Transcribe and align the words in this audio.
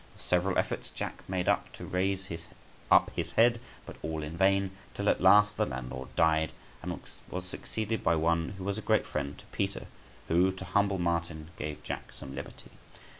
Of 0.15 0.21
several 0.23 0.57
efforts 0.57 0.89
Jack 0.89 1.21
made 1.29 1.45
to 1.73 1.85
raise 1.85 2.27
up 2.89 3.11
his 3.15 3.33
head, 3.33 3.59
but 3.85 3.97
all 4.01 4.23
in 4.23 4.35
vain; 4.35 4.71
till 4.95 5.07
at 5.09 5.21
last 5.21 5.57
the 5.57 5.65
landlord 5.67 6.15
died, 6.15 6.53
and 6.81 6.99
was 7.29 7.45
succeeded 7.45 8.03
by 8.03 8.15
one 8.15 8.53
{164c} 8.53 8.55
who 8.57 8.63
was 8.63 8.77
a 8.79 8.89
great 8.89 9.05
friend 9.05 9.37
to 9.37 9.45
Peter, 9.51 9.85
who, 10.27 10.51
to 10.53 10.65
humble 10.65 10.97
Martin, 10.97 11.51
gave 11.55 11.83
Jack 11.83 12.13
some 12.13 12.33
liberty. 12.33 12.71